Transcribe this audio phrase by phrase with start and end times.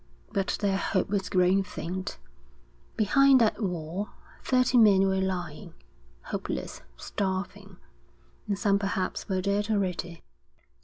[0.31, 2.17] But their hope was growing faint.
[2.97, 4.09] Behind that wall
[4.43, 5.75] thirty men were lying,
[6.23, 7.77] hopeless, starving;
[8.47, 10.23] and some perhaps were dead already.